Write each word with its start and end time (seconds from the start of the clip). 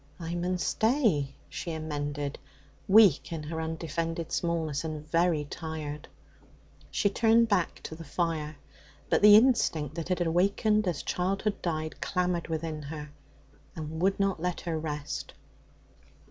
'I 0.19 0.33
mun 0.33 0.57
stay,' 0.57 1.35
she 1.47 1.73
amended, 1.73 2.39
weak 2.87 3.31
in 3.31 3.43
her 3.43 3.61
undefended 3.61 4.31
smallness, 4.31 4.83
and 4.83 5.07
very 5.11 5.45
tired. 5.45 6.07
She 6.89 7.07
turned 7.07 7.49
back 7.49 7.83
to 7.83 7.93
the 7.93 8.03
fire. 8.03 8.55
But 9.11 9.21
the 9.21 9.35
instinct 9.35 9.93
that 9.93 10.09
had 10.09 10.19
awakened 10.25 10.87
as 10.87 11.03
childhood 11.03 11.61
died 11.61 12.01
clamoured 12.01 12.47
within 12.47 12.81
her 12.81 13.11
and 13.75 14.01
would 14.01 14.19
not 14.19 14.41
let 14.41 14.61
her 14.61 14.75
rest. 14.79 15.35